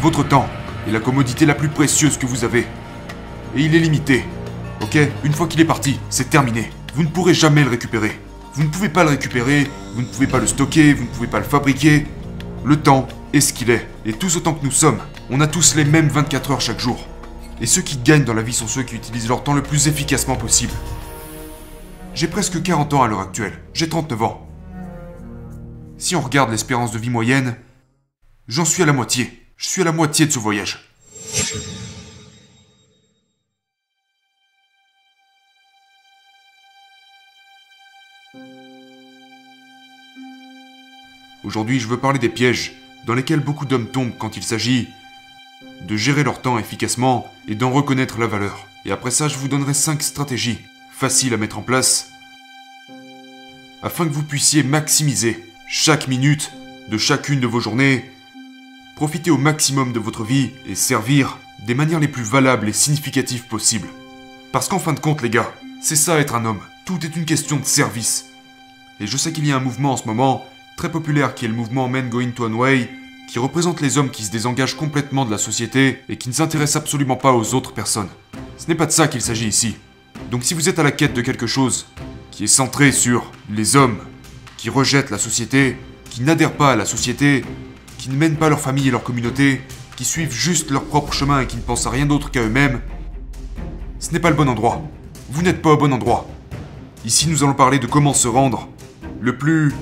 Votre 0.00 0.22
temps 0.22 0.48
est 0.86 0.92
la 0.92 1.00
commodité 1.00 1.44
la 1.44 1.56
plus 1.56 1.68
précieuse 1.68 2.18
que 2.18 2.26
vous 2.26 2.44
avez. 2.44 2.66
Et 3.56 3.62
il 3.62 3.74
est 3.74 3.80
limité. 3.80 4.24
Ok? 4.80 4.96
Une 5.24 5.32
fois 5.32 5.48
qu'il 5.48 5.60
est 5.60 5.64
parti, 5.64 5.98
c'est 6.08 6.30
terminé. 6.30 6.70
Vous 6.94 7.02
ne 7.02 7.08
pourrez 7.08 7.34
jamais 7.34 7.64
le 7.64 7.70
récupérer. 7.70 8.12
Vous 8.54 8.62
ne 8.62 8.68
pouvez 8.68 8.88
pas 8.88 9.02
le 9.02 9.10
récupérer, 9.10 9.68
vous 9.94 10.02
ne 10.02 10.06
pouvez 10.06 10.28
pas 10.28 10.38
le 10.38 10.46
stocker, 10.46 10.92
vous 10.92 11.02
ne 11.02 11.08
pouvez 11.08 11.26
pas 11.26 11.40
le 11.40 11.44
fabriquer. 11.44 12.06
Le 12.64 12.76
temps 12.76 13.08
est 13.32 13.40
ce 13.40 13.52
qu'il 13.52 13.70
est. 13.70 13.88
Et 14.06 14.12
tous 14.12 14.36
autant 14.36 14.54
que 14.54 14.64
nous 14.64 14.70
sommes, 14.70 15.00
on 15.30 15.40
a 15.40 15.48
tous 15.48 15.74
les 15.74 15.84
mêmes 15.84 16.08
24 16.08 16.52
heures 16.52 16.60
chaque 16.60 16.80
jour. 16.80 17.04
Et 17.60 17.66
ceux 17.66 17.82
qui 17.82 17.96
gagnent 17.96 18.24
dans 18.24 18.34
la 18.34 18.42
vie 18.42 18.52
sont 18.52 18.68
ceux 18.68 18.84
qui 18.84 18.94
utilisent 18.94 19.28
leur 19.28 19.42
temps 19.42 19.54
le 19.54 19.64
plus 19.64 19.88
efficacement 19.88 20.36
possible. 20.36 20.72
J'ai 22.14 22.28
presque 22.28 22.62
40 22.62 22.94
ans 22.94 23.02
à 23.02 23.08
l'heure 23.08 23.20
actuelle. 23.20 23.58
J'ai 23.74 23.88
39 23.88 24.22
ans. 24.22 24.48
Si 25.96 26.14
on 26.14 26.20
regarde 26.20 26.50
l'espérance 26.50 26.92
de 26.92 26.98
vie 26.98 27.10
moyenne, 27.10 27.56
j'en 28.46 28.64
suis 28.64 28.84
à 28.84 28.86
la 28.86 28.92
moitié. 28.92 29.37
Je 29.58 29.66
suis 29.66 29.82
à 29.82 29.84
la 29.84 29.92
moitié 29.92 30.24
de 30.24 30.30
ce 30.30 30.38
voyage. 30.38 30.78
Aujourd'hui, 41.42 41.80
je 41.80 41.88
veux 41.88 41.98
parler 41.98 42.20
des 42.20 42.28
pièges 42.28 42.72
dans 43.04 43.14
lesquels 43.14 43.40
beaucoup 43.40 43.66
d'hommes 43.66 43.88
tombent 43.88 44.16
quand 44.16 44.36
il 44.36 44.44
s'agit 44.44 44.88
de 45.80 45.96
gérer 45.96 46.22
leur 46.22 46.40
temps 46.40 46.58
efficacement 46.58 47.26
et 47.48 47.56
d'en 47.56 47.72
reconnaître 47.72 48.18
la 48.18 48.28
valeur. 48.28 48.68
Et 48.84 48.92
après 48.92 49.10
ça, 49.10 49.26
je 49.26 49.38
vous 49.38 49.48
donnerai 49.48 49.74
5 49.74 50.00
stratégies 50.02 50.58
faciles 50.92 51.34
à 51.34 51.36
mettre 51.36 51.58
en 51.58 51.62
place 51.62 52.10
afin 53.82 54.06
que 54.06 54.12
vous 54.12 54.22
puissiez 54.22 54.62
maximiser 54.62 55.44
chaque 55.68 56.06
minute 56.06 56.52
de 56.88 56.98
chacune 56.98 57.40
de 57.40 57.46
vos 57.46 57.60
journées, 57.60 58.10
profiter 58.98 59.30
au 59.30 59.38
maximum 59.38 59.92
de 59.92 60.00
votre 60.00 60.24
vie 60.24 60.50
et 60.66 60.74
servir 60.74 61.38
des 61.64 61.76
manières 61.76 62.00
les 62.00 62.08
plus 62.08 62.24
valables 62.24 62.68
et 62.68 62.72
significatives 62.72 63.46
possibles. 63.46 63.86
Parce 64.50 64.66
qu'en 64.66 64.80
fin 64.80 64.92
de 64.92 64.98
compte, 64.98 65.22
les 65.22 65.30
gars, 65.30 65.54
c'est 65.80 65.94
ça 65.94 66.18
être 66.18 66.34
un 66.34 66.44
homme. 66.44 66.58
Tout 66.84 66.98
est 67.06 67.14
une 67.14 67.24
question 67.24 67.58
de 67.58 67.64
service. 67.64 68.26
Et 68.98 69.06
je 69.06 69.16
sais 69.16 69.30
qu'il 69.30 69.46
y 69.46 69.52
a 69.52 69.56
un 69.56 69.60
mouvement 69.60 69.92
en 69.92 69.96
ce 69.96 70.06
moment 70.06 70.44
très 70.76 70.90
populaire 70.90 71.36
qui 71.36 71.44
est 71.44 71.48
le 71.48 71.54
mouvement 71.54 71.86
Men 71.86 72.08
Going 72.08 72.32
to 72.32 72.46
One 72.46 72.54
Way, 72.54 72.90
qui 73.30 73.38
représente 73.38 73.80
les 73.80 73.98
hommes 73.98 74.10
qui 74.10 74.24
se 74.24 74.32
désengagent 74.32 74.74
complètement 74.74 75.24
de 75.24 75.30
la 75.30 75.38
société 75.38 76.02
et 76.08 76.16
qui 76.16 76.28
ne 76.28 76.34
s'intéressent 76.34 76.82
absolument 76.82 77.14
pas 77.14 77.34
aux 77.34 77.54
autres 77.54 77.74
personnes. 77.74 78.10
Ce 78.56 78.66
n'est 78.66 78.74
pas 78.74 78.86
de 78.86 78.90
ça 78.90 79.06
qu'il 79.06 79.22
s'agit 79.22 79.46
ici. 79.46 79.76
Donc 80.32 80.42
si 80.42 80.54
vous 80.54 80.68
êtes 80.68 80.80
à 80.80 80.82
la 80.82 80.90
quête 80.90 81.14
de 81.14 81.22
quelque 81.22 81.46
chose 81.46 81.86
qui 82.32 82.42
est 82.42 82.48
centré 82.48 82.90
sur 82.90 83.30
les 83.48 83.76
hommes 83.76 83.98
qui 84.56 84.70
rejettent 84.70 85.10
la 85.10 85.18
société, 85.18 85.76
qui 86.10 86.22
n'adhèrent 86.22 86.56
pas 86.56 86.72
à 86.72 86.76
la 86.76 86.84
société, 86.84 87.44
qui 87.98 88.08
ne 88.10 88.16
mènent 88.16 88.36
pas 88.36 88.48
leur 88.48 88.60
famille 88.60 88.88
et 88.88 88.90
leur 88.90 89.02
communauté, 89.02 89.60
qui 89.96 90.04
suivent 90.04 90.32
juste 90.32 90.70
leur 90.70 90.84
propre 90.84 91.12
chemin 91.12 91.40
et 91.40 91.46
qui 91.46 91.56
ne 91.56 91.62
pensent 91.62 91.86
à 91.86 91.90
rien 91.90 92.06
d'autre 92.06 92.30
qu'à 92.30 92.42
eux-mêmes, 92.42 92.80
ce 93.98 94.12
n'est 94.12 94.20
pas 94.20 94.30
le 94.30 94.36
bon 94.36 94.48
endroit. 94.48 94.80
Vous 95.30 95.42
n'êtes 95.42 95.60
pas 95.60 95.72
au 95.72 95.76
bon 95.76 95.92
endroit. 95.92 96.26
Ici, 97.04 97.28
nous 97.28 97.42
allons 97.42 97.54
parler 97.54 97.78
de 97.78 97.86
comment 97.86 98.14
se 98.14 98.28
rendre 98.28 98.68
le 99.20 99.36
plus 99.36 99.74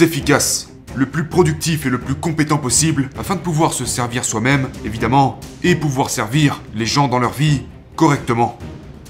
efficace, 0.00 0.70
le 0.94 1.06
plus 1.06 1.26
productif 1.26 1.84
et 1.84 1.90
le 1.90 1.98
plus 1.98 2.14
compétent 2.14 2.58
possible 2.58 3.10
afin 3.18 3.34
de 3.34 3.40
pouvoir 3.40 3.72
se 3.72 3.84
servir 3.84 4.24
soi-même, 4.24 4.68
évidemment, 4.84 5.40
et 5.64 5.74
pouvoir 5.74 6.10
servir 6.10 6.62
les 6.74 6.86
gens 6.86 7.08
dans 7.08 7.18
leur 7.18 7.32
vie 7.32 7.62
correctement. 7.96 8.56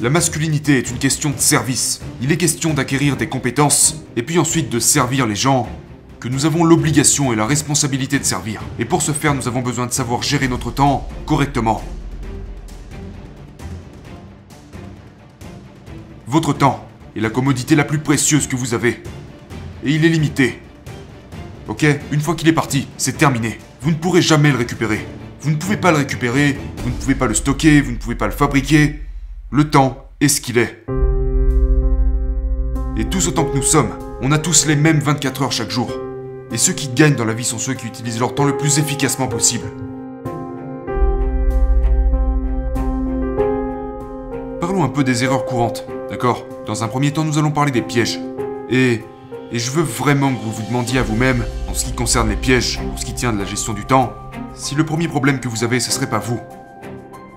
La 0.00 0.11
masculinité 0.11 0.78
est 0.78 0.91
une 0.91 0.98
question 0.98 1.30
de 1.30 1.39
service. 1.39 2.00
Il 2.20 2.33
est 2.33 2.36
question 2.36 2.75
d'acquérir 2.75 3.17
des 3.17 3.28
compétences 3.28 4.02
et 4.17 4.22
puis 4.22 4.39
ensuite 4.39 4.70
de 4.70 4.80
servir 4.80 5.27
les 5.27 5.36
gens 5.36 5.69
que 6.25 6.30
nous 6.30 6.47
avons 6.47 6.64
l'obligation 6.64 7.34
et 7.34 7.36
la 7.36 7.44
responsabilité 7.44 8.19
de 8.19 8.25
servir. 8.25 8.62
Et 8.78 8.86
pour 8.86 9.03
ce 9.03 9.12
faire, 9.12 9.34
nous 9.34 9.47
avons 9.47 9.61
besoin 9.61 9.84
de 9.84 9.92
savoir 9.92 10.22
gérer 10.22 10.48
notre 10.48 10.70
temps 10.70 11.06
correctement. 11.27 11.84
Votre 16.27 16.55
temps 16.55 16.89
est 17.14 17.20
la 17.20 17.29
commodité 17.29 17.77
la 17.77 17.85
plus 17.85 17.98
précieuse 17.98 18.46
que 18.46 18.57
vous 18.57 18.73
avez. 18.73 19.02
Et 19.85 19.90
il 19.90 20.02
est 20.02 20.08
limité. 20.08 20.62
Ok 21.68 21.85
Une 22.11 22.20
fois 22.23 22.35
qu'il 22.35 22.48
est 22.48 22.55
parti, 22.55 22.89
c'est 22.96 23.18
terminé. 23.18 23.58
Vous 23.83 23.91
ne 23.91 23.96
pourrez 23.96 24.23
jamais 24.23 24.51
le 24.51 24.56
récupérer. 24.56 25.06
Vous 25.42 25.51
ne 25.51 25.56
pouvez 25.56 25.77
pas 25.77 25.91
le 25.91 25.98
récupérer, 25.98 26.56
vous 26.79 26.89
ne 26.89 26.95
pouvez 26.95 27.17
pas 27.17 27.27
le 27.27 27.35
stocker, 27.35 27.83
vous 27.83 27.91
ne 27.91 27.98
pouvez 27.98 28.14
pas 28.14 28.29
le 28.29 28.33
fabriquer. 28.33 29.02
Le 29.51 29.68
temps 29.68 30.08
est 30.23 30.29
ce 30.29 30.41
qu'il 30.41 30.56
est. 30.56 30.86
Et 32.96 33.05
tous 33.11 33.29
autant 33.29 33.45
que 33.45 33.55
nous 33.55 33.62
sommes, 33.62 33.91
on 34.23 34.33
a 34.33 34.39
tous 34.39 34.64
les 34.64 34.77
mêmes 34.77 35.01
24 35.01 35.42
heures 35.42 35.52
chaque 35.52 35.70
jour. 35.70 35.92
Et 36.52 36.58
ceux 36.58 36.72
qui 36.72 36.88
gagnent 36.88 37.16
dans 37.16 37.24
la 37.24 37.34
vie 37.34 37.44
sont 37.44 37.58
ceux 37.58 37.74
qui 37.74 37.86
utilisent 37.86 38.20
leur 38.20 38.34
temps 38.34 38.44
le 38.44 38.56
plus 38.56 38.78
efficacement 38.78 39.28
possible. 39.28 39.66
Parlons 44.60 44.84
un 44.84 44.88
peu 44.88 45.05
des 45.05 45.24
erreurs 45.24 45.44
courantes, 45.44 45.86
d'accord? 46.10 46.46
Dans 46.66 46.84
un 46.84 46.88
premier 46.88 47.12
temps, 47.12 47.24
nous 47.24 47.38
allons 47.38 47.50
parler 47.50 47.72
des 47.72 47.82
pièges. 47.82 48.20
Et 48.70 49.02
et 49.55 49.60
je 49.60 49.70
veux 49.70 49.82
vraiment 49.82 50.34
que 50.34 50.42
vous 50.42 50.50
vous 50.50 50.62
demandiez 50.62 50.98
à 50.98 51.05
vous-même, 51.05 51.44
en 51.68 51.74
ce 51.74 51.84
qui 51.84 51.92
concerne 51.92 52.28
les 52.28 52.36
pièges, 52.36 52.80
en 52.92 52.96
ce 52.96 53.05
qui 53.05 53.14
tient 53.14 53.32
de 53.32 53.38
la 53.38 53.44
gestion 53.44 53.72
du 53.72 53.84
temps, 53.84 54.12
si 54.52 54.74
le 54.74 54.84
premier 54.84 55.06
problème 55.06 55.38
que 55.38 55.46
vous 55.46 55.62
avez, 55.62 55.78
ce 55.78 55.92
serait 55.92 56.11
pas 56.11 56.18
vous. 56.18 56.40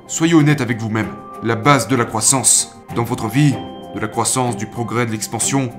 Soyez 0.08 0.34
honnête 0.34 0.62
avec 0.62 0.80
vous-même. 0.80 1.10
La 1.44 1.56
base 1.56 1.88
de 1.88 1.96
la 1.96 2.06
croissance 2.06 2.76
dans 2.96 3.04
votre 3.04 3.28
vie, 3.28 3.54
de 3.94 4.00
la 4.00 4.08
croissance, 4.08 4.58
du 4.58 4.66
progrès, 4.66 5.06
de 5.06 5.12
l'expansion, 5.12 5.70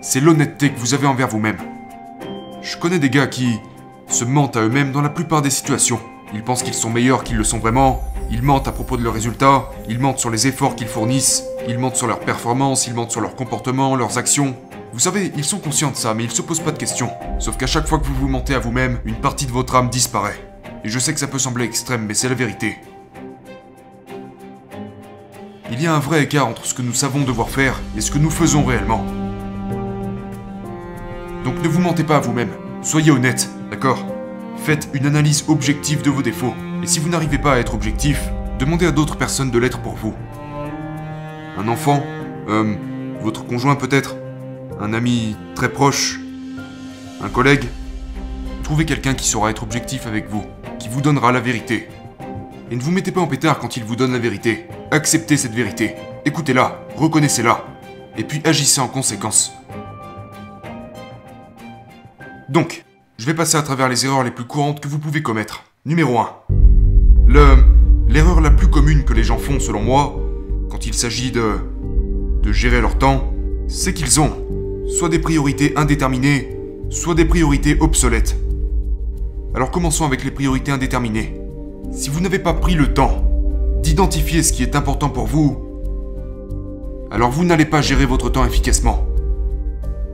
c'est 0.00 0.20
l'honnêteté 0.20 0.70
que 0.70 0.78
vous 0.80 0.94
avez 0.94 1.06
envers 1.06 1.28
vous-même. 1.28 1.58
Je 2.66 2.76
connais 2.76 2.98
des 2.98 3.10
gars 3.10 3.28
qui 3.28 3.60
se 4.08 4.24
mentent 4.24 4.56
à 4.56 4.62
eux-mêmes 4.62 4.90
dans 4.90 5.00
la 5.00 5.08
plupart 5.08 5.40
des 5.40 5.50
situations. 5.50 6.00
Ils 6.34 6.42
pensent 6.42 6.64
qu'ils 6.64 6.74
sont 6.74 6.90
meilleurs 6.90 7.22
qu'ils 7.22 7.36
le 7.36 7.44
sont 7.44 7.60
vraiment, 7.60 8.02
ils 8.28 8.42
mentent 8.42 8.66
à 8.66 8.72
propos 8.72 8.96
de 8.96 9.04
leurs 9.04 9.14
résultats, 9.14 9.70
ils 9.88 10.00
mentent 10.00 10.18
sur 10.18 10.30
les 10.30 10.48
efforts 10.48 10.74
qu'ils 10.74 10.88
fournissent, 10.88 11.44
ils 11.68 11.78
mentent 11.78 11.94
sur 11.94 12.08
leurs 12.08 12.18
performances, 12.18 12.88
ils 12.88 12.94
mentent 12.94 13.12
sur 13.12 13.20
leur 13.20 13.36
comportement, 13.36 13.94
leurs 13.94 14.18
actions. 14.18 14.56
Vous 14.92 14.98
savez, 14.98 15.32
ils 15.36 15.44
sont 15.44 15.60
conscients 15.60 15.92
de 15.92 15.96
ça, 15.96 16.12
mais 16.12 16.24
ils 16.24 16.32
se 16.32 16.42
posent 16.42 16.58
pas 16.58 16.72
de 16.72 16.78
questions. 16.78 17.10
Sauf 17.38 17.56
qu'à 17.56 17.68
chaque 17.68 17.86
fois 17.86 18.00
que 18.00 18.04
vous 18.04 18.16
vous 18.16 18.28
mentez 18.28 18.56
à 18.56 18.58
vous-même, 18.58 18.98
une 19.04 19.14
partie 19.14 19.46
de 19.46 19.52
votre 19.52 19.76
âme 19.76 19.88
disparaît. 19.88 20.40
Et 20.82 20.88
je 20.88 20.98
sais 20.98 21.14
que 21.14 21.20
ça 21.20 21.28
peut 21.28 21.38
sembler 21.38 21.66
extrême, 21.66 22.04
mais 22.04 22.14
c'est 22.14 22.28
la 22.28 22.34
vérité. 22.34 22.78
Il 25.70 25.80
y 25.80 25.86
a 25.86 25.94
un 25.94 26.00
vrai 26.00 26.24
écart 26.24 26.48
entre 26.48 26.64
ce 26.64 26.74
que 26.74 26.82
nous 26.82 26.94
savons 26.94 27.20
devoir 27.20 27.48
faire 27.48 27.80
et 27.96 28.00
ce 28.00 28.10
que 28.10 28.18
nous 28.18 28.30
faisons 28.30 28.64
réellement. 28.64 29.04
Ne 31.66 31.70
vous 31.72 31.80
mentez 31.80 32.04
pas 32.04 32.18
à 32.18 32.20
vous-même. 32.20 32.50
Soyez 32.80 33.10
honnête, 33.10 33.50
d'accord? 33.72 34.06
Faites 34.56 34.88
une 34.94 35.04
analyse 35.04 35.44
objective 35.48 36.00
de 36.00 36.10
vos 36.10 36.22
défauts. 36.22 36.54
Et 36.80 36.86
si 36.86 37.00
vous 37.00 37.08
n'arrivez 37.08 37.38
pas 37.38 37.54
à 37.54 37.58
être 37.58 37.74
objectif, 37.74 38.20
demandez 38.60 38.86
à 38.86 38.92
d'autres 38.92 39.16
personnes 39.16 39.50
de 39.50 39.58
l'être 39.58 39.80
pour 39.80 39.96
vous. 39.96 40.14
Un 41.58 41.66
enfant. 41.66 42.04
Votre 43.20 43.44
conjoint 43.44 43.74
peut-être 43.74 44.14
un 44.80 44.94
ami 44.94 45.36
très 45.56 45.68
proche, 45.68 46.20
un 47.20 47.28
collègue, 47.28 47.64
trouvez 48.62 48.84
quelqu'un 48.84 49.14
qui 49.14 49.26
saura 49.26 49.50
être 49.50 49.64
objectif 49.64 50.06
avec 50.06 50.30
vous, 50.30 50.44
qui 50.78 50.88
vous 50.88 51.00
donnera 51.00 51.32
la 51.32 51.40
vérité. 51.40 51.88
Et 52.70 52.76
ne 52.76 52.80
vous 52.80 52.92
mettez 52.92 53.10
pas 53.10 53.22
en 53.22 53.26
pétard 53.26 53.58
quand 53.58 53.76
il 53.76 53.82
vous 53.82 53.96
donne 53.96 54.12
la 54.12 54.20
vérité. 54.20 54.68
Acceptez 54.92 55.36
cette 55.36 55.54
vérité, 55.54 55.96
écoutez-la, 56.24 56.86
reconnaissez-la, 56.94 57.64
et 58.16 58.22
puis 58.22 58.40
agissez 58.44 58.80
en 58.80 58.86
conséquence. 58.86 59.52
Donc, 62.48 62.84
je 63.18 63.26
vais 63.26 63.34
passer 63.34 63.56
à 63.56 63.62
travers 63.62 63.88
les 63.88 64.04
erreurs 64.04 64.22
les 64.22 64.30
plus 64.30 64.44
courantes 64.44 64.80
que 64.80 64.88
vous 64.88 64.98
pouvez 64.98 65.22
commettre. 65.22 65.64
Numéro 65.84 66.18
1. 66.18 66.30
Le... 67.26 67.56
L'erreur 68.08 68.40
la 68.40 68.50
plus 68.50 68.68
commune 68.68 69.04
que 69.04 69.12
les 69.12 69.24
gens 69.24 69.36
font 69.36 69.58
selon 69.58 69.82
moi, 69.82 70.16
quand 70.70 70.86
il 70.86 70.94
s'agit 70.94 71.32
de 71.32 71.58
gérer 72.52 72.80
leur 72.80 72.96
temps, 72.98 73.34
c'est 73.66 73.92
qu'ils 73.92 74.20
ont 74.20 74.30
soit 74.88 75.08
des 75.08 75.18
priorités 75.18 75.76
indéterminées, 75.76 76.56
soit 76.88 77.16
des 77.16 77.24
priorités 77.24 77.76
obsolètes. 77.80 78.36
Alors 79.54 79.72
commençons 79.72 80.04
avec 80.04 80.22
les 80.22 80.30
priorités 80.30 80.70
indéterminées. 80.70 81.34
Si 81.90 82.08
vous 82.08 82.20
n'avez 82.20 82.38
pas 82.38 82.54
pris 82.54 82.74
le 82.74 82.94
temps 82.94 83.24
d'identifier 83.82 84.44
ce 84.44 84.52
qui 84.52 84.62
est 84.62 84.76
important 84.76 85.08
pour 85.08 85.26
vous, 85.26 85.60
alors 87.10 87.30
vous 87.30 87.44
n'allez 87.44 87.64
pas 87.64 87.82
gérer 87.82 88.06
votre 88.06 88.30
temps 88.30 88.44
efficacement. 88.44 89.04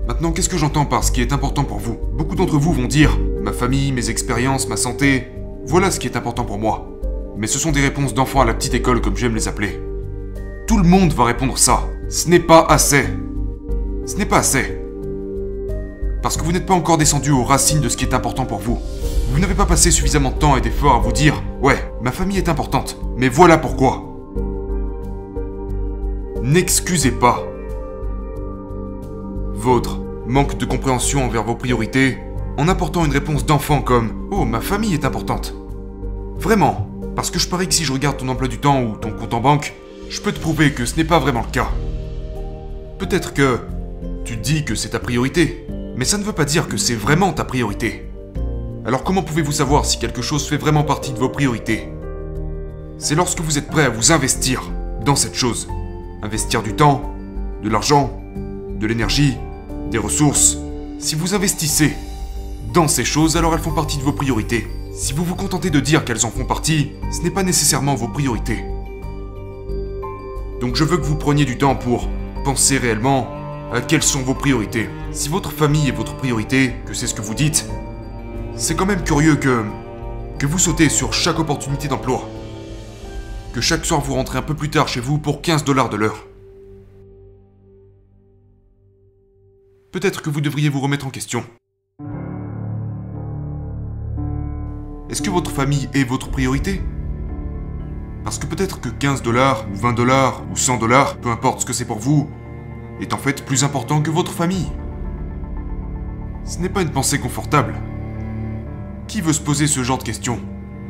Maintenant, 0.09 0.33
qu'est-ce 0.33 0.49
que 0.49 0.59
j'entends 0.59 0.85
par 0.85 1.05
ce 1.05 1.13
qui 1.13 1.21
est 1.21 1.33
important 1.33 1.63
pour 1.63 1.79
vous? 1.79 1.97
Beaucoup 2.13 2.35
d'entre 2.35 2.59
vous 2.59 2.73
vont 2.73 2.89
dire 2.89 3.17
ma 3.41 3.53
famille, 3.53 3.93
mes 3.93 4.11
expériences, 4.11 4.67
ma 4.67 4.77
santé, 4.77 5.29
voilà 5.65 5.93
ce 5.93 6.01
qui 6.01 6.09
est 6.09 6.17
important 6.17 6.45
pour 6.45 6.59
moi. 6.59 6.89
Mais 7.37 7.47
ce 7.47 7.61
sont 7.61 7.71
des 7.71 7.81
réponses 7.81 8.13
d'enfants 8.13 8.41
à 8.41 8.45
la 8.45 8.53
petite 8.53 8.75
école 8.75 9.01
comme 9.01 9.17
j'aime 9.17 9.37
les 9.37 9.47
appeler. 9.47 9.81
Tout 10.67 10.79
le 10.79 10.89
monde 10.89 11.13
va 11.13 11.25
répondre 11.25 11.57
ça. 11.57 11.85
Ce 12.09 12.29
n'est 12.29 12.41
pas 12.41 12.67
assez. 12.69 13.05
Ce 14.05 14.17
n'est 14.17 14.27
pas 14.27 14.39
assez. 14.39 14.77
Parce 16.21 16.37
que 16.37 16.43
vous 16.43 16.53
n'êtes 16.53 16.67
pas 16.67 16.75
encore 16.75 16.99
descendu 16.99 17.31
aux 17.31 17.45
racines 17.45 17.81
de 17.81 17.89
ce 17.89 17.97
qui 17.97 18.05
est 18.05 18.15
important 18.15 18.45
pour 18.45 18.59
vous. 18.59 18.81
Vous 19.31 19.39
n'avez 19.39 19.55
pas 19.55 19.67
passé 19.67 19.93
suffisamment 19.93 20.31
de 20.31 20.39
temps 20.39 20.57
et 20.57 20.61
d'efforts 20.61 20.97
à 20.97 20.99
vous 20.99 21.13
dire 21.13 21.41
Ouais, 21.63 21.79
ma 22.03 22.11
famille 22.11 22.39
est 22.39 22.49
importante, 22.49 22.99
mais 23.17 23.29
voilà 23.29 23.57
pourquoi. 23.57 24.03
N'excusez 26.43 27.13
pas 27.13 27.45
votre 29.63 30.01
manque 30.27 30.59
de 30.59 30.65
compréhension 30.65 31.25
envers 31.25 31.45
vos 31.45 31.55
priorités 31.55 32.19
en 32.59 32.67
apportant 32.67 33.05
une 33.05 33.13
réponse 33.13 33.47
d'enfant 33.47 33.81
comme 33.81 34.29
Oh, 34.33 34.45
ma 34.45 34.61
famille 34.61 34.93
est 34.93 35.05
importante. 35.05 35.55
Vraiment. 36.37 36.89
Parce 37.15 37.31
que 37.31 37.39
je 37.39 37.49
parie 37.49 37.69
que 37.69 37.75
si 37.75 37.85
je 37.85 37.93
regarde 37.93 38.17
ton 38.17 38.29
emploi 38.29 38.49
du 38.49 38.59
temps 38.59 38.83
ou 38.83 38.97
ton 38.97 39.13
compte 39.13 39.35
en 39.35 39.41
banque, 39.41 39.75
je 40.11 40.21
peux 40.21 40.33
te 40.33 40.41
prouver 40.41 40.73
que 40.73 40.85
ce 40.85 40.97
n'est 40.97 41.05
pas 41.05 41.21
vraiment 41.21 41.43
le 41.47 41.53
cas. 41.53 41.69
Peut-être 42.99 43.35
que 43.35 43.61
tu 44.25 44.37
dis 44.37 44.65
que 44.65 44.75
c'est 44.75 44.91
ta 44.91 44.99
priorité, 44.99 45.65
mais 45.97 46.05
ça 46.05 46.19
ne 46.19 46.25
veut 46.25 46.33
pas 46.33 46.45
dire 46.45 46.67
que 46.67 46.77
c'est 46.77 46.97
vraiment 46.97 47.33
ta 47.33 47.45
priorité. 47.45 48.11
Alors 48.85 49.05
comment 49.05 49.23
pouvez-vous 49.23 49.53
savoir 49.53 49.85
si 49.85 50.01
quelque 50.01 50.23
chose 50.23 50.49
fait 50.49 50.57
vraiment 50.57 50.83
partie 50.83 51.13
de 51.13 51.19
vos 51.19 51.29
priorités? 51.29 51.89
C'est 52.99 53.15
lorsque 53.15 53.41
vous 53.41 53.59
êtes 53.59 53.69
prêt 53.69 53.85
à 53.85 53.91
vous 53.91 54.11
investir 54.11 54.63
dans 55.05 55.17
cette 55.17 55.37
chose. 55.37 55.69
Investir 56.23 56.65
du 56.65 56.75
temps, 56.75 57.15
de 57.63 57.69
l'argent, 57.69 58.19
de 58.81 58.87
l'énergie, 58.89 59.37
des 59.93 59.99
ressources. 59.99 60.57
Si 60.99 61.15
vous 61.15 61.35
investissez 61.35 61.95
dans 62.73 62.89
ces 62.89 63.05
choses, 63.05 63.37
alors 63.37 63.55
elles 63.55 63.61
font 63.61 63.75
partie 63.75 63.99
de 63.99 64.03
vos 64.03 64.13
priorités. 64.13 64.67
Si 64.95 65.13
vous 65.13 65.25
vous 65.25 65.37
contentez 65.37 65.71
de 65.71 65.79
dire 65.79 66.05
qu'elles 66.05 66.27
en 66.27 66.31
font 66.31 66.45
partie, 66.45 66.93
ce 67.13 67.21
n'est 67.21 67.31
pas 67.31 67.43
nécessairement 67.43 67.95
vos 67.95 68.09
priorités. 68.09 68.65
Donc 70.61 70.77
je 70.77 70.85
veux 70.85 70.97
que 70.97 71.05
vous 71.05 71.17
preniez 71.17 71.45
du 71.45 71.59
temps 71.59 71.77
pour 71.77 72.09
penser 72.45 72.79
réellement 72.79 73.29
à 73.73 73.81
quelles 73.81 74.03
sont 74.03 74.23
vos 74.23 74.35
priorités. 74.35 74.89
Si 75.13 75.29
votre 75.29 75.53
famille 75.53 75.89
est 75.89 75.97
votre 75.97 76.17
priorité, 76.17 76.73
que 76.87 76.95
c'est 76.95 77.07
ce 77.07 77.15
que 77.15 77.23
vous 77.23 77.35
dites, 77.35 77.69
c'est 78.57 78.75
quand 78.75 78.87
même 78.87 79.05
curieux 79.05 79.37
que 79.37 79.65
que 80.39 80.47
vous 80.47 80.59
sautez 80.59 80.89
sur 80.89 81.13
chaque 81.13 81.39
opportunité 81.39 81.87
d'emploi. 81.87 82.29
Que 83.53 83.61
chaque 83.61 83.85
soir 83.85 84.01
vous 84.01 84.15
rentrez 84.15 84.39
un 84.39 84.43
peu 84.43 84.55
plus 84.55 84.71
tard 84.71 84.89
chez 84.89 85.01
vous 85.01 85.19
pour 85.19 85.41
15 85.41 85.63
dollars 85.63 85.89
de 85.89 85.97
l'heure. 85.97 86.32
Peut-être 89.93 90.23
que 90.23 90.31
vous 90.31 90.41
devriez 90.41 90.71
vous 90.71 90.81
remettre 90.81 91.07
en 91.07 91.11
question. 91.11 91.45
Est-ce 95.11 95.21
que 95.21 95.29
votre 95.29 95.51
famille 95.51 95.91
est 95.93 96.05
votre 96.05 96.31
priorité? 96.31 96.81
Parce 98.25 98.39
que 98.39 98.47
peut-être 98.47 98.81
que 98.81 98.89
15 98.89 99.21
dollars, 99.21 99.67
ou 99.71 99.77
20 99.77 99.93
dollars, 99.93 100.45
ou 100.51 100.57
100 100.57 100.79
dollars, 100.79 101.19
peu 101.19 101.29
importe 101.29 101.61
ce 101.61 101.67
que 101.67 101.75
c'est 101.75 101.85
pour 101.85 101.99
vous, 101.99 102.31
est 103.03 103.13
en 103.13 103.19
fait 103.19 103.45
plus 103.45 103.65
important 103.65 104.01
que 104.01 104.11
votre 104.11 104.33
famille. 104.33 104.73
Ce 106.45 106.59
n'est 106.59 106.71
pas 106.71 106.81
une 106.81 106.91
pensée 106.91 107.19
confortable. 107.19 107.75
Qui 109.09 109.21
veut 109.21 109.35
se 109.35 109.43
poser 109.43 109.67
ce 109.67 109.85
genre 109.85 109.99
de 109.99 110.05
questions? 110.05 110.41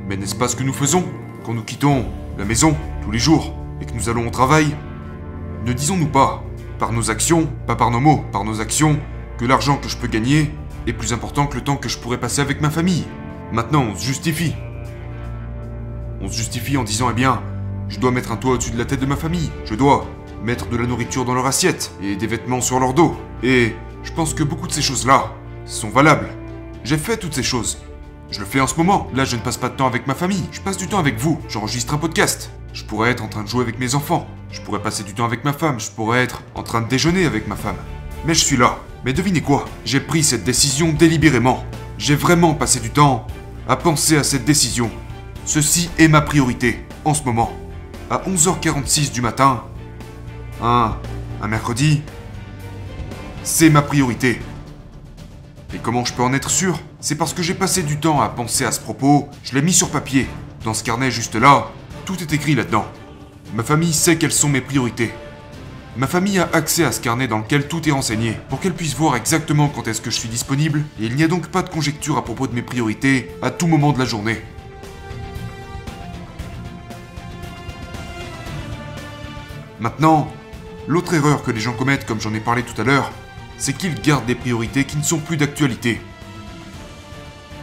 Mais 0.09 0.17
n'est-ce 0.17 0.37
pas 0.37 0.47
ce 0.47 0.55
que 0.55 0.63
nous 0.63 0.73
faisons 0.73 1.05
quand 1.45 1.55
nous 1.55 1.65
quittons 1.65 2.05
la 2.39 2.45
maison 2.45 2.77
tous 3.03 3.11
les 3.11 3.19
jours 3.19 3.53
et 3.81 3.85
que 3.85 3.95
nous 3.95 4.09
allons 4.09 4.29
au 4.29 4.31
travail? 4.31 4.77
Ne 5.67 5.73
disons-nous 5.73 6.07
pas, 6.07 6.45
par 6.83 6.93
nos 6.93 7.13
actions, 7.13 7.49
pas 7.69 7.77
par 7.77 7.93
nos 7.93 8.01
mots, 8.01 8.25
par 8.33 8.43
nos 8.43 8.61
actions, 8.61 8.99
que 9.39 9.45
l'argent 9.45 9.77
que 9.77 9.89
je 9.89 9.97
peux 9.97 10.09
gagner 10.09 10.51
est 10.89 10.93
plus 10.93 11.13
important 11.13 11.47
que 11.47 11.55
le 11.55 11.63
temps 11.63 11.77
que 11.77 11.89
je 11.89 11.97
pourrais 11.97 12.19
passer 12.19 12.41
avec 12.41 12.61
ma 12.61 12.71
famille 12.71 13.05
Maintenant, 13.53 13.87
on 13.89 13.95
se 13.95 14.05
justifie. 14.05 14.53
On 16.21 16.27
se 16.27 16.37
justifie 16.37 16.77
en 16.77 16.83
disant, 16.83 17.09
eh 17.09 17.15
bien, 17.15 17.41
je 17.89 18.01
dois 18.01 18.11
mettre 18.11 18.33
un 18.33 18.37
toit 18.37 18.55
au-dessus 18.55 18.73
de 18.73 18.79
la 18.79 18.85
tête 18.85 18.99
de 18.99 19.07
ma 19.07 19.15
famille, 19.15 19.49
je 19.65 19.77
dois 19.77 20.09
mettre 20.43 20.69
de 20.71 20.77
la 20.77 20.89
nourriture 20.89 21.25
dans 21.25 21.35
leur 21.35 21.47
assiette 21.47 21.93
et 22.03 22.17
des 22.17 22.27
vêtements 22.27 22.61
sur 22.61 22.81
leur 22.81 22.95
dos. 22.95 23.17
Et 23.45 23.77
je 24.03 24.11
pense 24.11 24.35
que 24.35 24.43
beaucoup 24.43 24.67
de 24.67 24.73
ces 24.73 24.83
choses-là 24.83 25.31
sont 25.65 25.91
valables. 25.91 26.31
J'ai 26.83 26.99
fait 26.99 27.17
toutes 27.17 27.35
ces 27.35 27.45
choses. 27.45 27.79
Je 28.33 28.41
le 28.41 28.45
fais 28.45 28.59
en 28.59 28.67
ce 28.67 28.75
moment. 28.75 29.07
Là, 29.15 29.25
je 29.25 29.37
ne 29.37 29.41
passe 29.41 29.57
pas 29.57 29.69
de 29.69 29.77
temps 29.77 29.87
avec 29.87 30.09
ma 30.09 30.17
famille. 30.17 30.49
Je 30.51 30.61
passe 30.61 30.79
du 30.79 30.89
temps 30.89 30.99
avec 30.99 31.17
vous. 31.17 31.41
J'enregistre 31.49 31.95
un 31.95 31.99
podcast. 31.99 32.51
Je 32.73 32.85
pourrais 32.85 33.11
être 33.11 33.23
en 33.23 33.29
train 33.29 33.43
de 33.43 33.49
jouer 33.49 33.63
avec 33.63 33.79
mes 33.79 33.95
enfants. 33.95 34.27
Je 34.51 34.61
pourrais 34.61 34.83
passer 34.83 35.03
du 35.03 35.13
temps 35.15 35.25
avec 35.25 35.45
ma 35.45 35.53
femme. 35.53 35.79
Je 35.79 35.91
pourrais 35.91 36.23
être 36.23 36.43
en 36.55 36.63
train 36.63 36.81
de 36.81 36.89
déjeuner 36.89 37.27
avec 37.27 37.47
ma 37.47 37.57
femme. 37.57 37.77
Mais 38.25 38.35
je 38.35 38.45
suis 38.45 38.57
là. 38.57 38.79
Mais 39.05 39.13
devinez 39.13 39.43
quoi? 39.43 39.67
J'ai 39.85 40.01
pris 40.01 40.23
cette 40.23 40.45
décision 40.45 40.93
délibérément. 40.93 41.65
J'ai 41.99 42.15
vraiment 42.15 42.55
passé 42.55 42.81
du 42.81 42.91
temps 42.91 43.27
à 43.69 43.77
penser 43.77 44.17
à 44.17 44.25
cette 44.25 44.45
décision. 44.45 44.91
Ceci 45.45 45.91
est 45.99 46.09
ma 46.09 46.21
priorité, 46.21 46.87
en 47.05 47.15
ce 47.15 47.25
moment. 47.25 47.53
À 48.11 48.19
11h46 48.19 49.13
du 49.13 49.21
matin, 49.21 49.65
un, 50.63 50.97
mercredi, 51.49 52.03
c'est 53.43 53.71
ma 53.71 53.83
priorité. 53.83 54.41
Et 55.75 55.79
comment 55.79 56.05
je 56.05 56.13
peux 56.13 56.23
en 56.23 56.33
être 56.33 56.51
sûr? 56.51 56.79
C'est 57.01 57.17
parce 57.17 57.35
que 57.35 57.43
j'ai 57.43 57.55
passé 57.55 57.83
du 57.83 57.99
temps 57.99 58.21
à 58.21 58.29
penser 58.29 58.65
à 58.65 58.73
ce 58.73 58.81
propos, 58.81 59.29
je 59.43 59.55
l'ai 59.55 59.63
mis 59.63 59.73
sur 59.73 59.91
papier. 59.91 60.29
Dans 60.65 60.75
ce 60.75 60.85
carnet 60.85 61.11
juste 61.11 61.35
là, 61.35 61.67
tout 62.13 62.23
est 62.23 62.35
écrit 62.35 62.55
là-dedans. 62.55 62.85
Ma 63.55 63.63
famille 63.63 63.95
sait 63.95 64.17
quelles 64.17 64.33
sont 64.33 64.51
mes 64.51 64.61
priorités. 64.61 65.13
Ma 65.97 66.07
famille 66.07 66.39
a 66.39 66.49
accès 66.53 66.85
à 66.85 66.93
ce 66.93 67.01
carnet 67.01 67.27
dans 67.27 67.39
lequel 67.39 67.69
tout 67.69 67.89
est 67.89 67.93
renseigné, 67.93 68.37
pour 68.51 68.61
qu'elle 68.61 68.75
puisse 68.75 68.95
voir 68.95 69.17
exactement 69.17 69.69
quand 69.69 69.89
est-ce 69.89 70.03
que 70.03 70.11
je 70.11 70.19
suis 70.19 70.29
disponible, 70.29 70.81
et 71.01 71.07
il 71.07 71.17
n'y 71.17 71.23
a 71.23 71.29
donc 71.29 71.49
pas 71.49 71.63
de 71.63 71.71
conjecture 71.71 72.19
à 72.19 72.25
propos 72.25 72.47
de 72.47 72.55
mes 72.55 72.61
priorités 72.61 73.31
à 73.41 73.51
tout 73.51 73.67
moment 73.67 73.93
de 73.93 73.99
la 73.99 74.05
journée. 74.05 74.43
Maintenant, 79.81 80.31
l'autre 80.87 81.15
erreur 81.15 81.43
que 81.43 81.51
les 81.51 81.61
gens 81.61 81.73
commettent, 81.73 82.07
comme 82.07 82.21
j'en 82.21 82.35
ai 82.35 82.41
parlé 82.41 82.63
tout 82.63 82.79
à 82.79 82.85
l'heure, 82.85 83.11
c'est 83.57 83.73
qu'ils 83.73 84.01
gardent 84.01 84.27
des 84.27 84.35
priorités 84.35 84.85
qui 84.85 84.99
ne 84.99 85.03
sont 85.03 85.19
plus 85.19 85.39
d'actualité. 85.39 85.99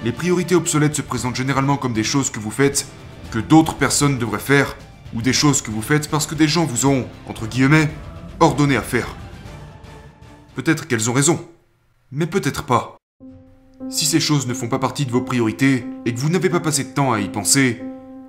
Les 0.03 0.11
priorités 0.11 0.55
obsolètes 0.55 0.95
se 0.95 1.01
présentent 1.01 1.35
généralement 1.35 1.77
comme 1.77 1.93
des 1.93 2.03
choses 2.03 2.31
que 2.31 2.39
vous 2.39 2.51
faites 2.51 2.87
que 3.31 3.39
d'autres 3.39 3.75
personnes 3.75 4.17
devraient 4.17 4.39
faire, 4.39 4.75
ou 5.15 5.21
des 5.21 5.33
choses 5.33 5.61
que 5.61 5.71
vous 5.71 5.81
faites 5.81 6.09
parce 6.09 6.27
que 6.27 6.35
des 6.35 6.47
gens 6.47 6.65
vous 6.65 6.85
ont, 6.85 7.07
entre 7.27 7.47
guillemets, 7.47 7.89
ordonné 8.39 8.75
à 8.75 8.81
faire. 8.81 9.15
Peut-être 10.55 10.87
qu'elles 10.87 11.09
ont 11.09 11.13
raison, 11.13 11.39
mais 12.11 12.27
peut-être 12.27 12.63
pas. 12.63 12.97
Si 13.89 14.05
ces 14.05 14.19
choses 14.19 14.47
ne 14.47 14.53
font 14.53 14.67
pas 14.67 14.79
partie 14.79 15.05
de 15.05 15.11
vos 15.11 15.21
priorités 15.21 15.85
et 16.05 16.13
que 16.13 16.19
vous 16.19 16.29
n'avez 16.29 16.49
pas 16.49 16.59
passé 16.59 16.83
de 16.83 16.93
temps 16.93 17.11
à 17.11 17.19
y 17.19 17.29
penser, 17.29 17.81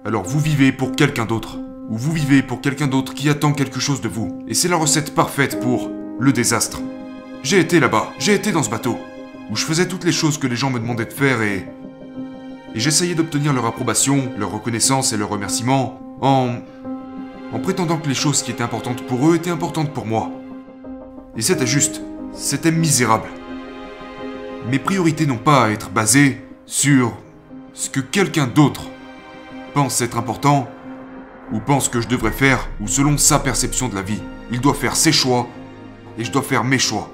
alors 0.04 0.22
vous 0.22 0.40
vivez 0.40 0.72
pour 0.72 0.92
quelqu'un 0.92 1.26
d'autre. 1.26 1.58
Ou 1.90 1.98
vous 1.98 2.12
vivez 2.12 2.42
pour 2.42 2.60
quelqu'un 2.60 2.86
d'autre 2.86 3.14
qui 3.14 3.28
attend 3.28 3.52
quelque 3.52 3.80
chose 3.80 4.00
de 4.00 4.08
vous. 4.08 4.38
Et 4.46 4.54
c'est 4.54 4.68
la 4.68 4.76
recette 4.76 5.14
parfaite 5.14 5.60
pour 5.60 5.90
le 6.18 6.32
désastre. 6.32 6.80
J'ai 7.42 7.58
été 7.58 7.80
là-bas, 7.80 8.12
j'ai 8.18 8.34
été 8.34 8.52
dans 8.52 8.62
ce 8.62 8.70
bateau, 8.70 8.96
où 9.50 9.56
je 9.56 9.64
faisais 9.64 9.88
toutes 9.88 10.04
les 10.04 10.12
choses 10.12 10.38
que 10.38 10.46
les 10.46 10.56
gens 10.56 10.70
me 10.70 10.78
demandaient 10.78 11.06
de 11.06 11.12
faire 11.12 11.42
et... 11.42 11.66
Et 12.74 12.80
j'essayais 12.80 13.14
d'obtenir 13.14 13.52
leur 13.52 13.66
approbation, 13.66 14.32
leur 14.38 14.50
reconnaissance 14.52 15.12
et 15.12 15.16
leur 15.16 15.28
remerciement 15.28 16.00
en 16.20 16.56
en 17.52 17.58
prétendant 17.58 17.98
que 17.98 18.08
les 18.08 18.14
choses 18.14 18.42
qui 18.42 18.50
étaient 18.50 18.62
importantes 18.62 19.04
pour 19.06 19.28
eux 19.28 19.34
étaient 19.34 19.50
importantes 19.50 19.92
pour 19.92 20.06
moi. 20.06 20.30
Et 21.36 21.42
c'était 21.42 21.66
juste, 21.66 22.00
c'était 22.32 22.70
misérable. 22.70 23.28
Mes 24.70 24.78
priorités 24.78 25.26
n'ont 25.26 25.36
pas 25.36 25.64
à 25.64 25.70
être 25.70 25.90
basées 25.90 26.44
sur 26.66 27.12
ce 27.72 27.90
que 27.90 28.00
quelqu'un 28.00 28.46
d'autre 28.46 28.84
pense 29.74 30.00
être 30.00 30.18
important, 30.18 30.68
ou 31.52 31.58
pense 31.58 31.88
que 31.88 32.00
je 32.00 32.08
devrais 32.08 32.30
faire, 32.30 32.68
ou 32.80 32.86
selon 32.86 33.18
sa 33.18 33.38
perception 33.38 33.88
de 33.88 33.94
la 33.94 34.02
vie. 34.02 34.22
Il 34.52 34.60
doit 34.60 34.74
faire 34.74 34.94
ses 34.96 35.12
choix, 35.12 35.48
et 36.18 36.24
je 36.24 36.30
dois 36.30 36.42
faire 36.42 36.62
mes 36.62 36.78
choix. 36.78 37.10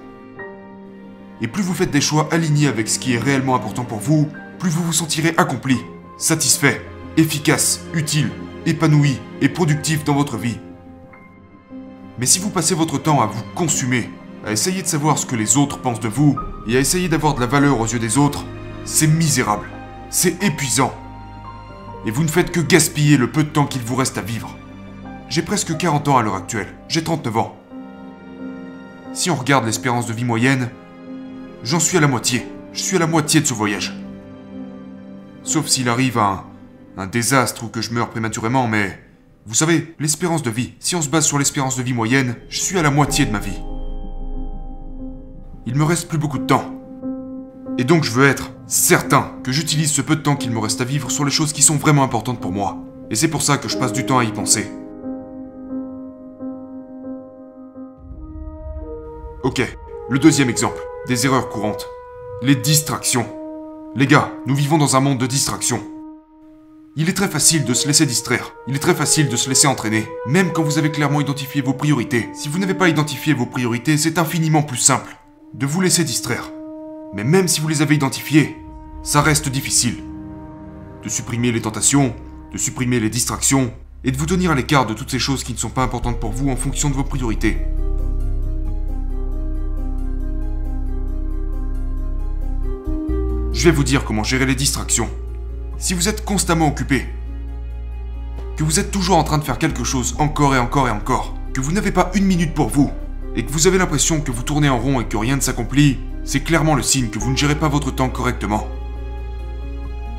Et 1.40 1.48
plus 1.48 1.62
vous 1.62 1.74
faites 1.74 1.90
des 1.90 2.00
choix 2.00 2.28
alignés 2.30 2.66
avec 2.66 2.88
ce 2.88 2.98
qui 2.98 3.14
est 3.14 3.18
réellement 3.18 3.54
important 3.54 3.84
pour 3.84 3.98
vous, 3.98 4.28
plus 4.58 4.70
vous 4.70 4.84
vous 4.84 4.92
sentirez 4.92 5.34
accompli, 5.36 5.78
satisfait, 6.18 6.84
efficace, 7.16 7.80
utile, 7.94 8.30
épanoui 8.64 9.18
et 9.40 9.48
productif 9.48 10.04
dans 10.04 10.14
votre 10.14 10.36
vie. 10.36 10.58
Mais 12.18 12.26
si 12.26 12.38
vous 12.38 12.50
passez 12.50 12.74
votre 12.74 12.98
temps 12.98 13.20
à 13.20 13.26
vous 13.26 13.42
consumer, 13.54 14.10
à 14.44 14.52
essayer 14.52 14.82
de 14.82 14.86
savoir 14.86 15.18
ce 15.18 15.26
que 15.26 15.36
les 15.36 15.56
autres 15.56 15.78
pensent 15.80 16.00
de 16.00 16.08
vous, 16.08 16.38
et 16.66 16.76
à 16.76 16.80
essayer 16.80 17.08
d'avoir 17.08 17.34
de 17.34 17.40
la 17.40 17.46
valeur 17.46 17.80
aux 17.80 17.86
yeux 17.86 17.98
des 17.98 18.16
autres, 18.16 18.44
c'est 18.84 19.06
misérable. 19.06 19.68
C'est 20.08 20.42
épuisant. 20.42 20.94
Et 22.06 22.10
vous 22.10 22.22
ne 22.22 22.28
faites 22.28 22.52
que 22.52 22.60
gaspiller 22.60 23.16
le 23.16 23.30
peu 23.30 23.44
de 23.44 23.48
temps 23.48 23.66
qu'il 23.66 23.82
vous 23.82 23.96
reste 23.96 24.18
à 24.18 24.22
vivre. 24.22 24.56
J'ai 25.28 25.42
presque 25.42 25.76
40 25.76 26.08
ans 26.08 26.16
à 26.16 26.22
l'heure 26.22 26.36
actuelle. 26.36 26.72
J'ai 26.88 27.02
39 27.02 27.36
ans. 27.36 27.56
Si 29.12 29.30
on 29.30 29.34
regarde 29.34 29.66
l'espérance 29.66 30.06
de 30.06 30.12
vie 30.12 30.24
moyenne, 30.24 30.70
j'en 31.64 31.80
suis 31.80 31.98
à 31.98 32.00
la 32.00 32.06
moitié. 32.06 32.46
Je 32.72 32.80
suis 32.80 32.96
à 32.96 33.00
la 33.00 33.06
moitié 33.06 33.40
de 33.40 33.46
ce 33.46 33.54
voyage. 33.54 33.92
Sauf 35.46 35.68
s'il 35.68 35.88
arrive 35.88 36.18
un, 36.18 36.44
un 36.96 37.06
désastre 37.06 37.62
ou 37.62 37.68
que 37.68 37.80
je 37.80 37.92
meurs 37.92 38.10
prématurément, 38.10 38.66
mais... 38.66 39.00
Vous 39.46 39.54
savez, 39.54 39.94
l'espérance 40.00 40.42
de 40.42 40.50
vie, 40.50 40.74
si 40.80 40.96
on 40.96 41.02
se 41.02 41.08
base 41.08 41.24
sur 41.24 41.38
l'espérance 41.38 41.76
de 41.76 41.84
vie 41.84 41.92
moyenne, 41.92 42.34
je 42.48 42.58
suis 42.58 42.76
à 42.76 42.82
la 42.82 42.90
moitié 42.90 43.26
de 43.26 43.30
ma 43.30 43.38
vie. 43.38 43.62
Il 45.64 45.76
me 45.76 45.84
reste 45.84 46.08
plus 46.08 46.18
beaucoup 46.18 46.38
de 46.38 46.46
temps. 46.46 46.64
Et 47.78 47.84
donc 47.84 48.02
je 48.02 48.10
veux 48.10 48.26
être 48.26 48.50
certain 48.66 49.34
que 49.44 49.52
j'utilise 49.52 49.92
ce 49.92 50.02
peu 50.02 50.16
de 50.16 50.20
temps 50.20 50.34
qu'il 50.34 50.50
me 50.50 50.58
reste 50.58 50.80
à 50.80 50.84
vivre 50.84 51.12
sur 51.12 51.24
les 51.24 51.30
choses 51.30 51.52
qui 51.52 51.62
sont 51.62 51.76
vraiment 51.76 52.02
importantes 52.02 52.40
pour 52.40 52.50
moi. 52.50 52.78
Et 53.10 53.14
c'est 53.14 53.28
pour 53.28 53.42
ça 53.42 53.56
que 53.56 53.68
je 53.68 53.78
passe 53.78 53.92
du 53.92 54.04
temps 54.04 54.18
à 54.18 54.24
y 54.24 54.32
penser. 54.32 54.68
Ok, 59.44 59.62
le 60.10 60.18
deuxième 60.18 60.50
exemple, 60.50 60.80
des 61.06 61.24
erreurs 61.24 61.50
courantes. 61.50 61.86
Les 62.42 62.56
distractions. 62.56 63.26
Les 63.98 64.06
gars, 64.06 64.30
nous 64.44 64.54
vivons 64.54 64.76
dans 64.76 64.94
un 64.94 65.00
monde 65.00 65.16
de 65.16 65.26
distractions. 65.26 65.82
Il 66.96 67.08
est 67.08 67.14
très 67.14 67.28
facile 67.28 67.64
de 67.64 67.72
se 67.72 67.86
laisser 67.86 68.04
distraire. 68.04 68.52
Il 68.68 68.76
est 68.76 68.78
très 68.78 68.94
facile 68.94 69.30
de 69.30 69.36
se 69.36 69.48
laisser 69.48 69.68
entraîner. 69.68 70.06
Même 70.26 70.52
quand 70.52 70.62
vous 70.62 70.76
avez 70.76 70.90
clairement 70.90 71.22
identifié 71.22 71.62
vos 71.62 71.72
priorités. 71.72 72.28
Si 72.34 72.50
vous 72.50 72.58
n'avez 72.58 72.74
pas 72.74 72.90
identifié 72.90 73.32
vos 73.32 73.46
priorités, 73.46 73.96
c'est 73.96 74.18
infiniment 74.18 74.62
plus 74.62 74.76
simple 74.76 75.16
de 75.54 75.64
vous 75.64 75.80
laisser 75.80 76.04
distraire. 76.04 76.52
Mais 77.14 77.24
même 77.24 77.48
si 77.48 77.62
vous 77.62 77.68
les 77.68 77.80
avez 77.80 77.94
identifiées, 77.94 78.58
ça 79.02 79.22
reste 79.22 79.48
difficile. 79.48 80.02
De 81.02 81.08
supprimer 81.08 81.50
les 81.50 81.62
tentations 81.62 82.14
de 82.52 82.58
supprimer 82.58 83.00
les 83.00 83.10
distractions 83.10 83.72
et 84.04 84.10
de 84.10 84.16
vous 84.16 84.26
tenir 84.26 84.50
à 84.50 84.54
l'écart 84.54 84.86
de 84.86 84.94
toutes 84.94 85.10
ces 85.10 85.18
choses 85.18 85.42
qui 85.42 85.52
ne 85.52 85.58
sont 85.58 85.70
pas 85.70 85.82
importantes 85.82 86.20
pour 86.20 86.32
vous 86.32 86.50
en 86.50 86.56
fonction 86.56 86.90
de 86.90 86.94
vos 86.94 87.04
priorités. 87.04 87.58
Je 93.56 93.64
vais 93.64 93.70
vous 93.70 93.84
dire 93.84 94.04
comment 94.04 94.22
gérer 94.22 94.44
les 94.44 94.54
distractions. 94.54 95.08
Si 95.78 95.94
vous 95.94 96.10
êtes 96.10 96.26
constamment 96.26 96.68
occupé, 96.68 97.06
que 98.54 98.62
vous 98.62 98.78
êtes 98.78 98.90
toujours 98.90 99.16
en 99.16 99.24
train 99.24 99.38
de 99.38 99.44
faire 99.44 99.56
quelque 99.56 99.82
chose 99.82 100.14
encore 100.18 100.54
et 100.54 100.58
encore 100.58 100.88
et 100.88 100.90
encore, 100.90 101.34
que 101.54 101.62
vous 101.62 101.72
n'avez 101.72 101.90
pas 101.90 102.10
une 102.12 102.26
minute 102.26 102.52
pour 102.52 102.68
vous, 102.68 102.90
et 103.34 103.46
que 103.46 103.50
vous 103.50 103.66
avez 103.66 103.78
l'impression 103.78 104.20
que 104.20 104.30
vous 104.30 104.42
tournez 104.42 104.68
en 104.68 104.78
rond 104.78 105.00
et 105.00 105.06
que 105.06 105.16
rien 105.16 105.36
ne 105.36 105.40
s'accomplit, 105.40 105.98
c'est 106.22 106.40
clairement 106.40 106.74
le 106.74 106.82
signe 106.82 107.08
que 107.08 107.18
vous 107.18 107.30
ne 107.30 107.36
gérez 107.36 107.54
pas 107.54 107.68
votre 107.68 107.90
temps 107.90 108.10
correctement. 108.10 108.68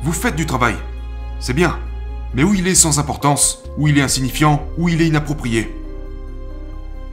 Vous 0.02 0.12
faites 0.12 0.34
du 0.34 0.44
travail, 0.44 0.74
c'est 1.38 1.54
bien, 1.54 1.78
mais 2.34 2.42
où 2.42 2.54
il 2.54 2.66
est 2.66 2.74
sans 2.74 2.98
importance, 2.98 3.62
où 3.76 3.86
il 3.86 3.98
est 3.98 4.02
insignifiant, 4.02 4.66
où 4.78 4.88
il 4.88 5.00
est 5.00 5.06
inapproprié. 5.06 5.72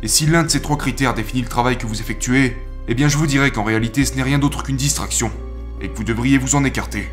Et 0.02 0.08
si 0.08 0.26
l'un 0.26 0.42
de 0.42 0.50
ces 0.50 0.64
trois 0.64 0.78
critères 0.78 1.14
définit 1.14 1.44
le 1.44 1.50
travail 1.50 1.78
que 1.78 1.86
vous 1.86 2.02
effectuez, 2.02 2.58
eh 2.88 2.96
bien 2.96 3.10
je 3.10 3.18
vous 3.18 3.28
dirais 3.28 3.52
qu'en 3.52 3.64
réalité 3.64 4.06
ce 4.06 4.16
n'est 4.16 4.24
rien 4.24 4.40
d'autre 4.40 4.64
qu'une 4.64 4.76
distraction, 4.76 5.32
et 5.82 5.90
que 5.90 5.96
vous 5.96 6.04
devriez 6.04 6.38
vous 6.38 6.56
en 6.56 6.64
écarter. 6.64 7.08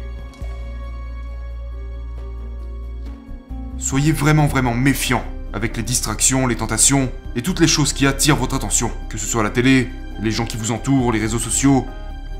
Soyez 3.78 4.12
vraiment 4.12 4.46
vraiment 4.46 4.74
méfiant 4.74 5.24
avec 5.52 5.76
les 5.76 5.82
distractions, 5.82 6.46
les 6.46 6.56
tentations 6.56 7.10
et 7.36 7.42
toutes 7.42 7.60
les 7.60 7.66
choses 7.66 7.92
qui 7.92 8.06
attirent 8.06 8.36
votre 8.36 8.56
attention, 8.56 8.90
que 9.08 9.18
ce 9.18 9.26
soit 9.26 9.42
la 9.42 9.50
télé, 9.50 9.88
les 10.20 10.30
gens 10.30 10.46
qui 10.46 10.56
vous 10.56 10.72
entourent, 10.72 11.12
les 11.12 11.20
réseaux 11.20 11.38
sociaux, 11.38 11.86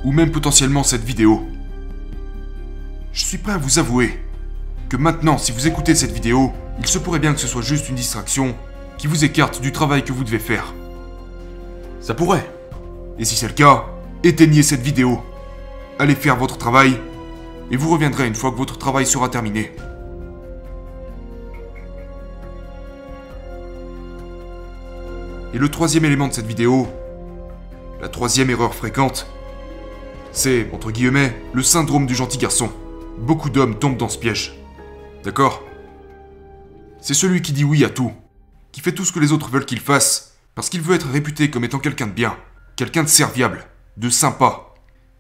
ou 0.05 0.13
même 0.13 0.31
potentiellement 0.31 0.83
cette 0.83 1.05
vidéo. 1.05 1.47
Je 3.13 3.25
suis 3.25 3.39
prêt 3.39 3.53
à 3.53 3.59
vous 3.59 3.79
avouer 3.79 4.19
que 4.89 4.97
maintenant, 4.97 5.39
si 5.39 5.53
vous 5.53 5.67
écoutez 5.67 5.95
cette 5.95 6.13
vidéo, 6.13 6.53
il 6.79 6.87
se 6.87 6.99
pourrait 6.99 7.19
bien 7.19 7.35
que 7.35 7.41
ce 7.41 7.47
soit 7.47 7.63
juste 7.63 7.89
une 7.89 7.97
distraction 7.97 8.55
qui 8.97 9.07
vous 9.07 9.25
écarte 9.25 9.61
du 9.61 9.73
travail 9.73 10.05
que 10.05 10.13
vous 10.13 10.25
devez 10.25 10.39
faire. 10.39 10.75
Ça 12.01 12.15
pourrait. 12.15 12.49
Et 13.19 13.25
si 13.25 13.37
c'est 13.37 13.49
le 13.49 13.55
cas, 13.55 13.85
éteignez 14.23 14.63
cette 14.63 14.83
vidéo. 14.83 15.23
Allez 15.99 16.15
faire 16.15 16.37
votre 16.37 16.59
travail, 16.59 16.99
et 17.71 17.77
vous 17.77 17.91
reviendrez 17.91 18.27
une 18.27 18.35
fois 18.35 18.51
que 18.51 18.57
votre 18.57 18.79
travail 18.79 19.07
sera 19.07 19.29
terminé. 19.29 19.73
Et 25.55 25.59
le 25.59 25.69
troisième 25.69 26.05
élément 26.05 26.29
de 26.29 26.33
cette 26.33 26.47
vidéo, 26.47 26.89
la 28.01 28.09
troisième 28.09 28.51
erreur 28.51 28.75
fréquente, 28.75 29.27
c'est, 30.33 30.69
entre 30.73 30.91
guillemets, 30.91 31.37
le 31.53 31.63
syndrome 31.63 32.07
du 32.07 32.15
gentil 32.15 32.39
garçon. 32.39 32.71
Beaucoup 33.19 33.51
d'hommes 33.51 33.79
tombent 33.79 33.99
dans 33.99 34.09
ce 34.09 34.19
piège. 34.19 34.59
D'accord? 35.25 35.63
C'est 37.01 37.15
celui 37.15 37.43
qui 37.43 37.53
dit 37.53 37.65
oui 37.65 37.85
à 37.85 37.91
tout, 37.91 38.13
qui 38.73 38.81
fait 38.81 38.93
tout 38.93 39.05
ce 39.05 39.13
que 39.13 39.21
les 39.21 39.33
autres 39.33 39.51
veulent 39.51 39.67
qu'il 39.67 39.81
fasse, 39.81 40.39
parce 40.55 40.69
qu'il 40.71 40.81
veut 40.81 40.95
être 40.95 41.11
réputé 41.11 41.51
comme 41.51 41.65
étant 41.65 41.79
quelqu'un 41.79 42.07
de 42.07 42.13
bien, 42.13 42.37
quelqu'un 42.77 43.03
de 43.03 43.09
serviable, 43.09 43.67
de 43.99 44.09
sympa. 44.09 44.72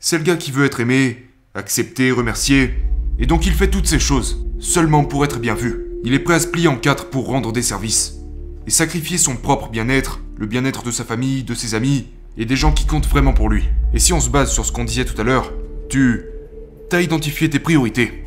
C'est 0.04 0.18
le 0.18 0.24
gars 0.24 0.34
qui 0.34 0.50
veut 0.50 0.64
être 0.64 0.80
aimé, 0.80 1.28
accepté, 1.54 2.10
remercié, 2.10 2.74
et 3.20 3.26
donc 3.26 3.46
il 3.46 3.52
fait 3.52 3.70
toutes 3.70 3.86
ces 3.86 4.00
choses, 4.00 4.44
seulement 4.58 5.04
pour 5.04 5.24
être 5.24 5.38
bien 5.38 5.54
vu. 5.54 5.86
Il 6.02 6.12
est 6.12 6.18
prêt 6.18 6.34
à 6.34 6.40
se 6.40 6.48
plier 6.48 6.66
en 6.66 6.76
quatre 6.76 7.08
pour 7.08 7.28
rendre 7.28 7.52
des 7.52 7.62
services, 7.62 8.16
et 8.66 8.70
sacrifier 8.72 9.16
son 9.16 9.36
propre 9.36 9.68
bien-être, 9.68 10.18
le 10.36 10.46
bien-être 10.46 10.82
de 10.82 10.90
sa 10.90 11.04
famille, 11.04 11.44
de 11.44 11.54
ses 11.54 11.76
amis, 11.76 12.08
et 12.36 12.46
des 12.46 12.56
gens 12.56 12.72
qui 12.72 12.84
comptent 12.84 13.06
vraiment 13.06 13.32
pour 13.32 13.48
lui. 13.48 13.68
Et 13.94 14.00
si 14.00 14.12
on 14.12 14.18
se 14.18 14.28
base 14.28 14.50
sur 14.50 14.66
ce 14.66 14.72
qu'on 14.72 14.82
disait 14.82 15.04
tout 15.04 15.18
à 15.20 15.24
l'heure, 15.24 15.52
tu... 15.88 16.24
t'as 16.90 17.00
identifié 17.00 17.48
tes 17.48 17.60
priorités. 17.60 18.24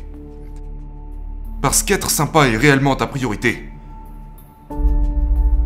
Parce 1.60 1.82
qu'être 1.82 2.08
sympa 2.08 2.48
est 2.48 2.56
réellement 2.56 2.96
ta 2.96 3.06
priorité. 3.06 3.68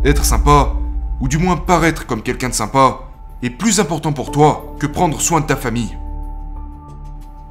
Être 0.03 0.25
sympa, 0.25 0.73
ou 1.21 1.29
du 1.29 1.37
moins 1.37 1.55
paraître 1.55 2.05
comme 2.05 2.21
quelqu'un 2.21 2.49
de 2.49 2.53
sympa, 2.53 2.99
est 3.43 3.49
plus 3.49 3.79
important 3.79 4.11
pour 4.11 4.31
toi 4.31 4.75
que 4.77 4.87
prendre 4.87 5.21
soin 5.21 5.39
de 5.39 5.45
ta 5.45 5.55
famille. 5.55 5.97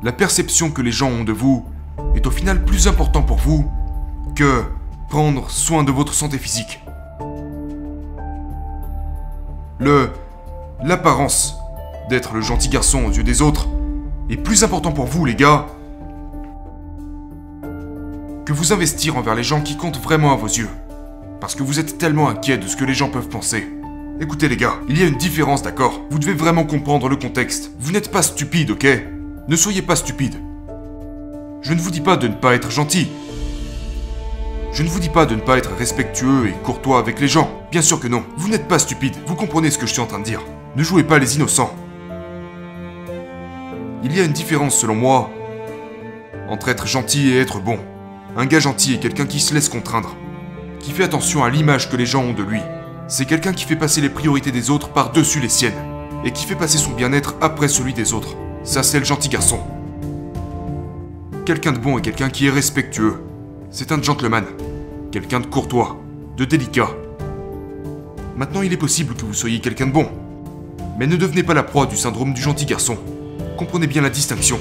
La 0.03 0.13
perception 0.13 0.71
que 0.71 0.81
les 0.81 0.93
gens 0.93 1.11
ont 1.11 1.25
de 1.25 1.33
vous 1.33 1.67
est 2.15 2.27
au 2.27 2.31
final 2.31 2.65
plus 2.65 2.89
important 2.89 3.23
pour 3.23 3.37
vous 3.37 3.71
que 4.35 4.63
prendre 5.11 5.51
soin 5.51 5.85
de 5.85 5.93
votre 5.93 6.15
santé 6.15 6.39
physique. 6.39 6.81
Le 9.79 10.09
l'apparence 10.83 11.59
d'être 12.09 12.33
le 12.33 12.41
gentil 12.41 12.71
garçon 12.71 13.05
aux 13.05 13.11
yeux 13.11 13.23
des 13.23 13.43
autres 13.43 13.69
est 14.31 14.39
plus 14.39 14.65
important 14.65 14.93
pour 14.93 15.05
vous 15.05 15.27
les 15.27 15.35
gars 15.35 15.67
que 18.47 18.55
vous 18.55 18.73
investir 18.73 19.19
envers 19.19 19.35
les 19.35 19.43
gens 19.43 19.61
qui 19.61 19.77
comptent 19.77 20.01
vraiment 20.01 20.33
à 20.33 20.37
vos 20.37 20.47
yeux. 20.47 20.71
Parce 21.43 21.55
que 21.55 21.63
vous 21.63 21.79
êtes 21.79 21.99
tellement 21.99 22.31
inquiet 22.31 22.57
de 22.57 22.67
ce 22.67 22.77
que 22.77 22.87
les 22.87 22.95
gens 22.95 23.11
peuvent 23.11 23.29
penser. 23.29 23.69
Écoutez 24.19 24.49
les 24.49 24.57
gars, 24.57 24.77
il 24.89 24.99
y 24.99 25.03
a 25.03 25.07
une 25.07 25.19
différence, 25.19 25.63
d'accord? 25.63 26.01
Vous 26.11 26.19
devez 26.19 26.35
vraiment 26.35 26.65
comprendre 26.65 27.11
le 27.11 27.17
contexte. 27.17 27.71
Vous 27.79 27.93
n'êtes 27.93 28.11
pas 28.11 28.23
stupide, 28.23 28.71
ok? 28.71 28.87
Ne 29.51 29.57
soyez 29.57 29.83
pas 29.83 29.97
stupide. 29.97 30.37
Je 31.61 31.73
ne 31.73 31.81
vous 31.81 31.91
dis 31.91 32.01
pas 32.01 32.17
de 32.17 32.29
ne 32.29 32.35
pas 32.35 32.55
être 32.55 32.71
gentil. 32.71 33.09
Je 34.73 34.85
ne 34.85 34.89
vous 34.89 35.01
dis 35.01 35.09
pas 35.09 35.27
de 35.27 35.35
ne 35.35 35.41
pas 35.41 35.59
être 35.59 35.75
respectueux 35.75 36.47
et 36.47 36.53
courtois 36.63 37.01
avec 37.01 37.19
les 37.19 37.27
gens. 37.27 37.51
Bien 37.73 37.83
sûr 37.83 37.99
que 37.99 38.07
non. 38.07 38.23
Vous 38.37 38.49
n'êtes 38.49 38.69
pas 38.69 38.79
stupide. 38.79 39.17
Vous 39.27 39.35
comprenez 39.35 39.73
ce 39.73 39.79
que 39.79 39.89
je 39.89 39.93
suis 39.93 40.01
en 40.01 40.07
train 40.07 40.21
de 40.21 40.25
dire. 40.25 40.41
Ne 40.77 40.85
jouez 40.85 41.03
pas 41.03 41.19
les 41.19 41.35
innocents. 41.35 41.75
Il 44.05 44.17
y 44.17 44.21
a 44.21 44.25
une 44.25 44.31
différence, 44.31 44.79
selon 44.79 44.95
moi, 44.95 45.31
entre 46.49 46.69
être 46.69 46.87
gentil 46.87 47.31
et 47.31 47.41
être 47.41 47.59
bon. 47.59 47.81
Un 48.37 48.47
gars 48.47 48.61
gentil 48.61 48.95
est 48.95 49.01
quelqu'un 49.01 49.27
qui 49.27 49.41
se 49.41 49.53
laisse 49.53 49.69
contraindre, 49.69 50.15
qui 50.79 50.93
fait 50.93 51.03
attention 51.03 51.43
à 51.43 51.51
l'image 51.51 51.91
que 51.91 51.97
les 51.97 52.07
gens 52.07 52.23
ont 52.23 52.35
de 52.35 52.45
lui, 52.45 52.61
c'est 53.09 53.25
quelqu'un 53.25 53.53
qui 53.53 53.65
fait 53.65 53.75
passer 53.75 54.01
les 54.01 54.11
priorités 54.11 54.53
des 54.53 54.71
autres 54.71 54.91
par-dessus 54.91 55.41
les 55.41 55.49
siennes, 55.49 55.75
et 56.25 56.31
qui 56.31 56.47
fait 56.47 56.55
passer 56.55 56.79
son 56.79 56.93
bien-être 56.93 57.35
après 57.41 57.67
celui 57.67 57.95
des 57.95 58.13
autres. 58.13 58.37
Ça, 58.63 58.83
c'est 58.83 58.99
le 58.99 59.05
gentil 59.05 59.29
garçon. 59.29 59.59
Quelqu'un 61.47 61.73
de 61.73 61.79
bon 61.79 61.99
est 61.99 62.03
quelqu'un 62.03 62.29
qui 62.29 62.47
est 62.47 62.51
respectueux. 62.51 63.15
C'est 63.71 63.91
un 63.91 64.03
gentleman. 64.03 64.45
Quelqu'un 65.11 65.41
de 65.41 65.47
courtois, 65.47 65.99
de 66.37 66.45
délicat. 66.45 66.91
Maintenant, 68.37 68.63
il 68.63 68.73
est 68.73 68.77
possible 68.77 69.15
que 69.15 69.25
vous 69.25 69.35
soyez 69.35 69.61
quelqu'un 69.61 69.87
de 69.87 69.93
bon. 69.93 70.09
Mais 70.99 71.07
ne 71.07 71.17
devenez 71.17 71.43
pas 71.43 71.55
la 71.55 71.63
proie 71.63 71.87
du 71.87 71.97
syndrome 71.97 72.35
du 72.35 72.43
gentil 72.43 72.67
garçon. 72.67 72.99
Comprenez 73.57 73.87
bien 73.87 74.03
la 74.03 74.11
distinction. 74.11 74.59